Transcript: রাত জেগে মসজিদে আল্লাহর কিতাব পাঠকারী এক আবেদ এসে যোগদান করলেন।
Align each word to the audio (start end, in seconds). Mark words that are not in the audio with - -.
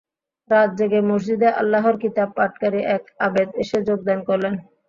রাত 0.49 0.69
জেগে 0.77 1.01
মসজিদে 1.09 1.49
আল্লাহর 1.61 1.95
কিতাব 2.03 2.29
পাঠকারী 2.37 2.79
এক 2.95 3.03
আবেদ 3.27 3.49
এসে 3.63 3.77
যোগদান 3.87 4.19
করলেন। 4.29 4.53